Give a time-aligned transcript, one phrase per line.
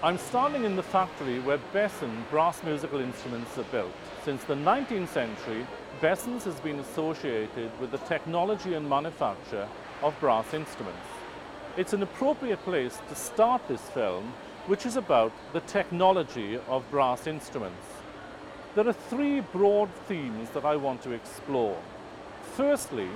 [0.00, 3.92] I'm standing in the factory where Besson brass musical instruments are built.
[4.24, 5.66] Since the 19th century,
[6.00, 9.66] Besson's has been associated with the technology and manufacture
[10.00, 11.00] of brass instruments.
[11.76, 14.32] It's an appropriate place to start this film,
[14.68, 17.84] which is about the technology of brass instruments.
[18.76, 21.76] There are three broad themes that I want to explore.
[22.54, 23.08] Firstly,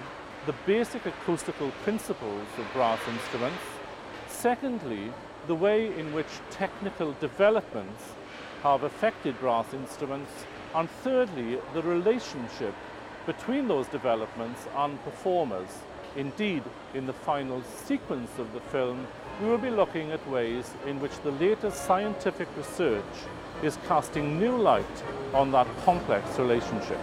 [0.46, 3.62] the basic acoustical principles of brass instruments.
[4.26, 5.12] Secondly,
[5.46, 8.04] the way in which technical developments
[8.62, 10.30] have affected brass instruments.
[10.74, 12.74] And thirdly, the relationship
[13.26, 15.68] between those developments and performers.
[16.16, 16.62] Indeed,
[16.94, 19.06] in the final sequence of the film,
[19.40, 23.02] we will be looking at ways in which the latest scientific research
[23.62, 26.98] is casting new light on that complex relationship.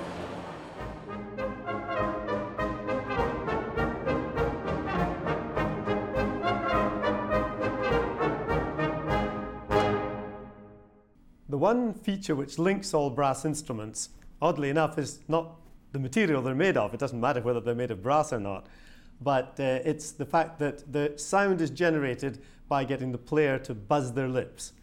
[11.69, 14.09] One feature which links all brass instruments,
[14.41, 15.55] oddly enough, is not
[15.91, 16.93] the material they're made of.
[16.93, 18.65] It doesn't matter whether they're made of brass or not.
[19.21, 23.73] But uh, it's the fact that the sound is generated by getting the player to
[23.75, 24.73] buzz their lips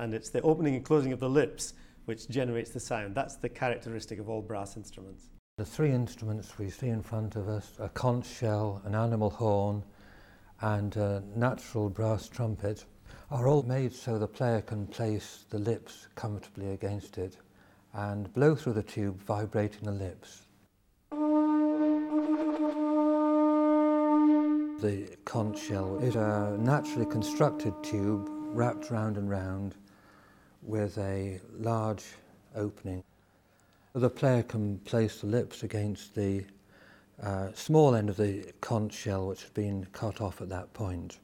[0.00, 1.74] and it's the opening and closing of the lips
[2.06, 3.14] which generates the sound.
[3.14, 5.28] That's the characteristic of all brass instruments.
[5.58, 9.84] The three instruments we see in front of us a conch shell, an animal horn,
[10.62, 12.86] and a natural brass trumpet
[13.30, 17.36] are all made so the player can place the lips comfortably against it
[17.92, 20.42] and blow through the tube, vibrating the lips.
[24.80, 29.74] The conch shell is a naturally constructed tube wrapped round and round
[30.62, 32.04] with a large
[32.54, 33.04] opening.
[33.92, 36.44] The player can place the lips against the
[37.22, 41.18] uh, small end of the conch shell which has been cut off at that point.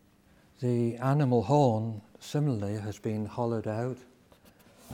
[0.61, 3.99] The animal horn similarly has been hollowed out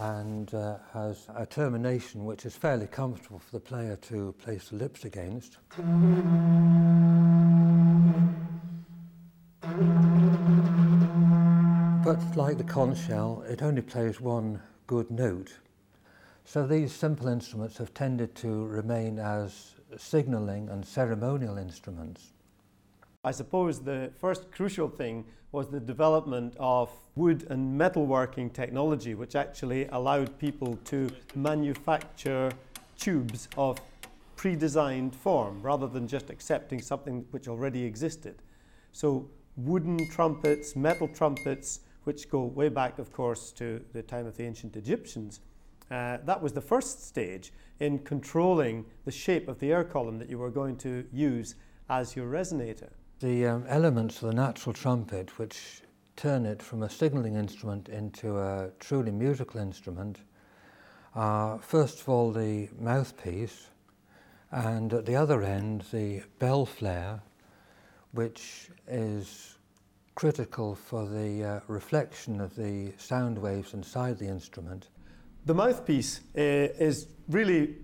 [0.01, 4.77] and uh, has a termination which is fairly comfortable for the player to place the
[4.77, 5.59] lips against.
[12.05, 15.53] But like the conch shell, it only plays one good note.
[16.45, 22.33] So these simple instruments have tended to remain as signalling and ceremonial instruments.
[23.25, 29.37] I suppose the first crucial thing was the development of wood and metalworking technology, which
[29.37, 32.51] actually allowed people to manufacture
[32.99, 33.81] tubes of
[34.35, 38.43] pre designed form rather than just accepting something which already existed.
[38.91, 44.37] So, wooden trumpets, metal trumpets, which go way back, of course, to the time of
[44.37, 45.39] the ancient Egyptians.
[45.93, 50.29] Uh, that was the first stage in controlling the shape of the air column that
[50.29, 51.55] you were going to use
[51.89, 52.89] as your resonator.
[53.23, 55.83] The um, elements of the natural trumpet, which
[56.17, 60.19] turn it from a signalling instrument into a truly musical instrument,
[61.15, 63.69] are first of all the mouthpiece,
[64.51, 67.23] and at the other end, the bell flare,
[68.11, 69.55] which is
[70.17, 74.89] critical for the uh, reflection of the sound waves inside the instrument.
[75.47, 77.77] The mouthpiece uh, is really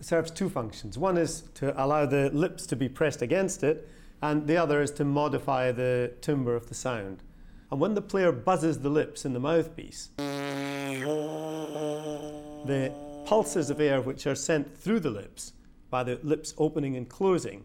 [0.00, 0.98] serves two functions.
[0.98, 3.88] One is to allow the lips to be pressed against it,
[4.24, 7.22] and the other is to modify the timbre of the sound.
[7.70, 10.08] And when the player buzzes the lips in the mouthpiece,
[12.66, 12.90] the
[13.26, 15.52] pulses of air which are sent through the lips
[15.90, 17.64] by the lips opening and closing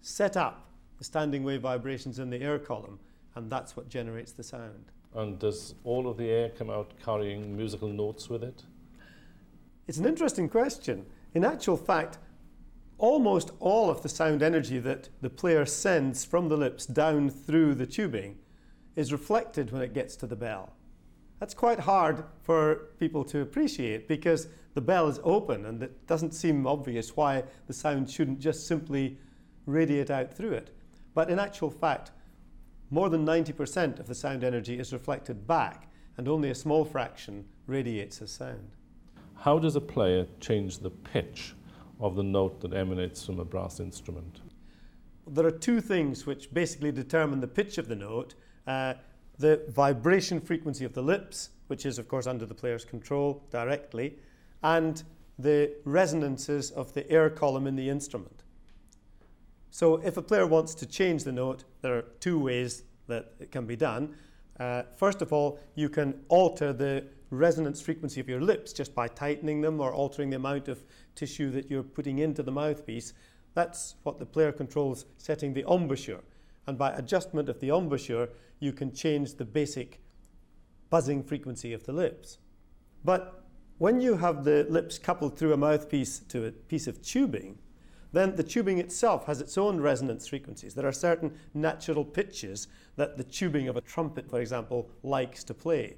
[0.00, 0.68] set up
[0.98, 2.98] the standing wave vibrations in the air column
[3.36, 4.90] and that's what generates the sound.
[5.14, 8.64] And does all of the air come out carrying musical notes with it?
[9.86, 11.06] It's an interesting question.
[11.34, 12.18] In actual fact,
[12.98, 17.74] almost all of the sound energy that the player sends from the lips down through
[17.74, 18.36] the tubing
[18.96, 20.74] is reflected when it gets to the bell.
[21.38, 26.34] That's quite hard for people to appreciate because the bell is open and it doesn't
[26.34, 29.18] seem obvious why the sound shouldn't just simply
[29.66, 30.74] radiate out through it.
[31.14, 32.10] But in actual fact,
[32.90, 37.44] more than 90% of the sound energy is reflected back, and only a small fraction
[37.66, 38.70] radiates as sound.
[39.36, 41.54] How does a player change the pitch
[42.00, 44.40] of the note that emanates from a brass instrument?
[45.26, 48.34] There are two things which basically determine the pitch of the note
[48.66, 48.94] uh,
[49.38, 54.18] the vibration frequency of the lips, which is, of course, under the player's control directly,
[54.62, 55.02] and
[55.38, 58.42] the resonances of the air column in the instrument.
[59.70, 63.52] So if a player wants to change the note, there are two ways that it
[63.52, 64.14] can be done.
[64.58, 69.06] Uh, first of all, you can alter the resonance frequency of your lips just by
[69.06, 70.84] tightening them or altering the amount of
[71.14, 73.12] tissue that you're putting into the mouthpiece.
[73.54, 76.22] That's what the player controls, setting the embouchure.
[76.66, 78.28] And by adjustment of the embouchure,
[78.60, 80.00] you can change the basic
[80.90, 82.38] buzzing frequency of the lips.
[83.04, 83.44] But
[83.78, 87.58] when you have the lips coupled through a mouthpiece to a piece of tubing,
[88.12, 90.74] then the tubing itself has its own resonance frequencies.
[90.74, 95.54] There are certain natural pitches that the tubing of a trumpet, for example, likes to
[95.54, 95.96] play.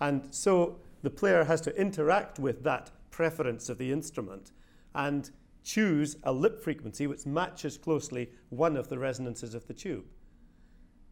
[0.00, 4.52] And so the player has to interact with that preference of the instrument
[4.94, 5.30] and
[5.64, 10.04] choose a lip frequency which matches closely one of the resonances of the tube.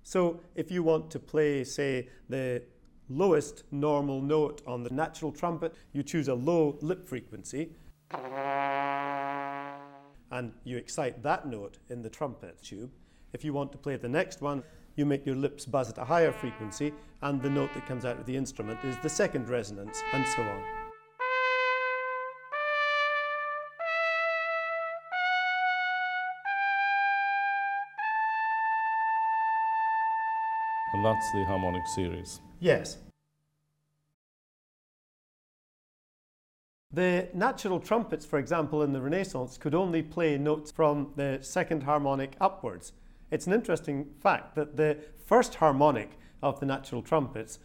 [0.02, 2.62] So if you want to play, say, the
[3.08, 7.70] lowest normal note on the natural trumpet, you choose a low lip frequency
[10.30, 12.90] and you excite that note in the trumpet tube.
[13.32, 14.62] If you want to play the next one,
[14.96, 16.92] you make your lips buzz at a higher frequency,
[17.22, 20.42] and the note that comes out of the instrument is the second resonance, and so
[20.42, 20.62] on.
[30.92, 32.40] And that's the harmonic series.
[32.58, 32.98] Yes.
[36.92, 41.84] The natural trumpets, for example, in the Renaissance, could only play notes from the second
[41.84, 42.92] harmonic upwards.
[43.30, 47.60] It's an interesting fact that the first harmonic of the natural trumpets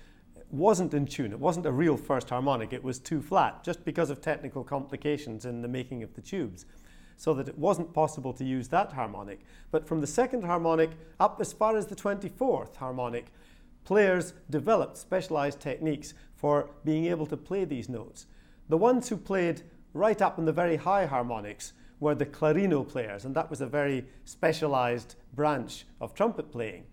[0.51, 1.31] wasn't in tune.
[1.31, 2.71] It wasn't a real first harmonic.
[2.71, 6.67] It was too flat, just because of technical complications in the making of the tubes,
[7.17, 9.39] so that it wasn't possible to use that harmonic.
[9.71, 13.31] But from the second harmonic up as far as the 24th harmonic,
[13.85, 18.27] players developed specialized techniques for being able to play these notes.
[18.67, 19.61] The ones who played
[19.93, 23.67] right up in the very high harmonics were the clarino players, and that was a
[23.67, 26.85] very specialized branch of trumpet playing.